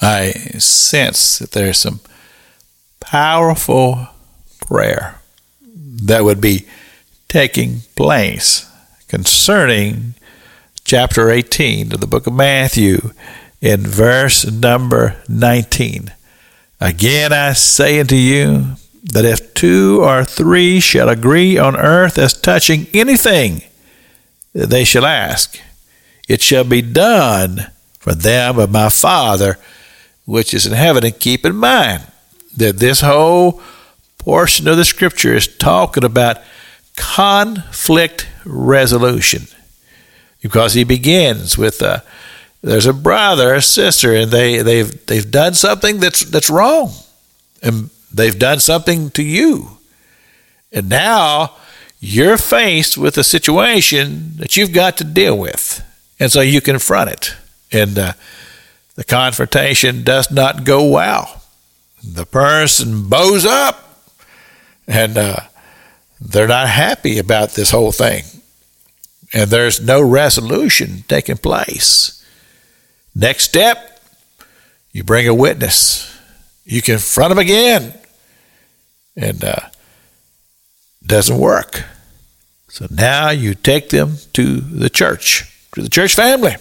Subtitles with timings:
[0.00, 2.00] I sense that there's some
[3.00, 4.08] powerful
[4.66, 5.20] prayer
[5.62, 6.66] that would be
[7.28, 8.70] taking place
[9.08, 10.14] concerning
[10.84, 13.12] chapter 18 of the book of Matthew
[13.60, 16.12] in verse number 19.
[16.80, 22.32] Again I say unto you that if two or three shall agree on earth as
[22.32, 23.62] touching anything
[24.54, 25.60] that they shall ask,
[26.28, 29.58] it shall be done for them of my Father
[30.30, 31.04] which is in heaven.
[31.04, 32.06] And keep in mind
[32.56, 33.60] that this whole
[34.16, 36.38] portion of the scripture is talking about
[36.96, 39.48] conflict resolution.
[40.40, 42.04] Because he begins with a,
[42.62, 46.92] there's a brother or sister and they they've they've done something that's that's wrong.
[47.60, 49.78] And they've done something to you.
[50.70, 51.56] And now
[51.98, 55.82] you're faced with a situation that you've got to deal with.
[56.20, 57.34] And so you confront it.
[57.72, 58.12] And uh,
[59.00, 61.42] the confrontation does not go well
[62.04, 64.04] the person bows up
[64.86, 65.36] and uh,
[66.20, 68.24] they're not happy about this whole thing
[69.32, 72.24] and there's no resolution taking place.
[73.14, 74.00] Next step,
[74.92, 76.06] you bring a witness.
[76.64, 77.94] You confront them again,
[79.16, 79.68] and uh,
[81.04, 81.84] doesn't work.
[82.68, 86.56] So now you take them to the church, to the church family.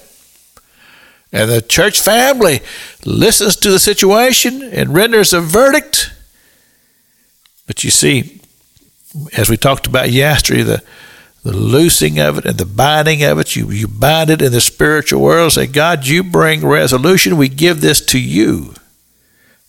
[1.32, 2.62] And the church family
[3.06, 6.12] listens to the situation and renders a verdict.
[7.68, 8.42] But you see,
[9.38, 10.84] as we talked about yesterday, the
[11.44, 13.56] the loosing of it and the binding of it.
[13.56, 15.54] You, you bind it in the spiritual world.
[15.54, 17.38] Say, God, you bring resolution.
[17.38, 18.74] We give this to you.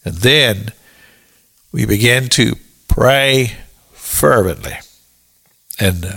[0.04, 0.72] And then
[1.72, 2.56] we begin to
[2.88, 3.52] pray
[3.92, 4.74] fervently.
[5.78, 6.16] And uh,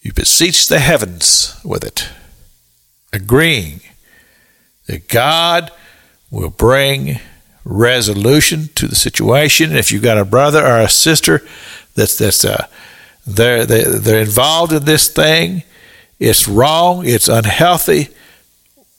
[0.00, 2.08] you beseech the heavens with it,
[3.12, 3.80] agreeing
[4.86, 5.70] that God
[6.30, 7.20] will bring
[7.64, 9.74] resolution to the situation.
[9.74, 11.42] If you've got a brother or a sister
[11.94, 12.66] that's, that's, uh,
[13.26, 15.62] they're, they, they're involved in this thing.
[16.18, 17.06] It's wrong.
[17.06, 18.08] It's unhealthy.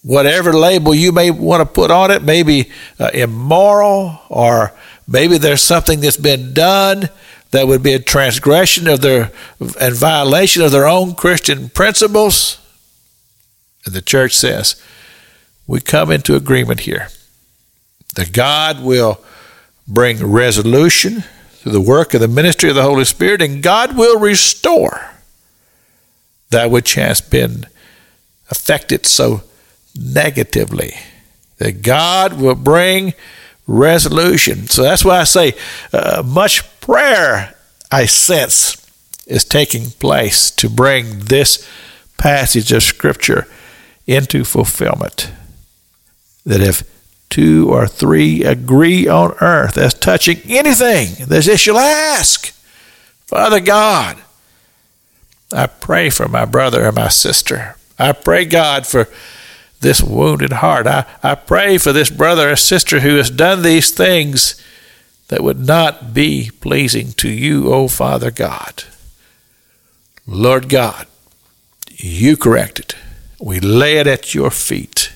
[0.02, 4.74] Whatever label you may want to put on it, maybe uh, immoral, or
[5.08, 7.10] maybe there's something that's been done
[7.52, 9.32] that would be a transgression of their
[9.80, 12.60] and violation of their own Christian principles.
[13.86, 14.82] And the church says,
[15.68, 17.08] we come into agreement here
[18.16, 19.22] that God will
[19.88, 21.24] bring resolution
[21.66, 25.12] through the work of the ministry of the Holy Spirit, and God will restore
[26.50, 27.66] that which has been
[28.50, 29.42] affected so
[29.96, 30.94] negatively.
[31.58, 33.14] That God will bring
[33.68, 34.68] resolution.
[34.68, 35.54] So that's why I say
[35.92, 37.56] uh, much prayer
[37.92, 38.82] I sense
[39.26, 41.68] is taking place to bring this
[42.18, 43.48] passage of Scripture
[44.06, 45.32] into fulfillment.
[46.46, 46.84] That if
[47.30, 52.52] two or three agree on earth as touching anything that they shall ask.
[53.26, 54.18] Father God,
[55.52, 57.76] I pray for my brother and my sister.
[57.98, 59.08] I pray, God, for
[59.82, 60.88] this wounded heart.
[60.88, 64.62] I, I pray for this brother or sister who has done these things
[65.28, 68.84] that would not be pleasing to you, O Father God.
[70.28, 71.08] Lord God,
[71.90, 72.96] you correct it.
[73.40, 75.12] We lay it at your feet.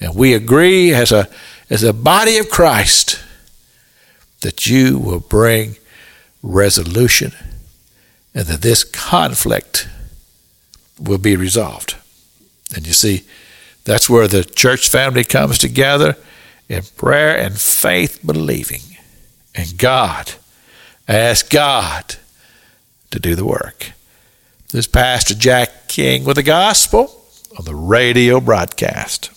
[0.00, 1.28] And we agree as a,
[1.70, 3.20] as a body of Christ
[4.40, 5.76] that you will bring
[6.42, 7.32] resolution
[8.34, 9.88] and that this conflict
[11.00, 11.96] will be resolved.
[12.74, 13.24] And you see,
[13.84, 16.16] that's where the church family comes together
[16.68, 18.80] in prayer and faith believing.
[19.54, 20.32] And God,
[21.06, 22.16] ask God
[23.10, 23.92] to do the work.
[24.70, 27.22] This is Pastor Jack King with the gospel
[27.58, 29.30] on the radio broadcast.